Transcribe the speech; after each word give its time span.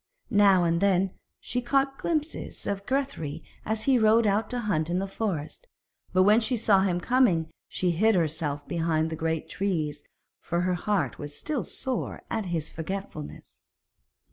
Now 0.31 0.63
and 0.63 0.81
then 0.81 1.11
she 1.39 1.61
caught 1.61 1.99
glimpses 1.99 2.65
of 2.65 2.87
Grethari 2.87 3.43
as 3.63 3.83
he 3.83 3.99
rode 3.99 4.25
out 4.25 4.49
to 4.49 4.61
hunt 4.61 4.89
in 4.89 4.97
the 4.97 5.05
forest, 5.05 5.67
but 6.11 6.23
when 6.23 6.39
she 6.39 6.57
saw 6.57 6.81
him 6.81 6.99
coming 6.99 7.51
she 7.67 7.91
hid 7.91 8.15
herself 8.15 8.67
behind 8.67 9.11
the 9.11 9.15
great 9.15 9.47
trees, 9.47 10.03
for 10.39 10.61
her 10.61 10.73
heart 10.73 11.19
was 11.19 11.37
still 11.37 11.61
sore 11.63 12.23
at 12.31 12.47
his 12.47 12.71
forgetfulness. 12.71 13.65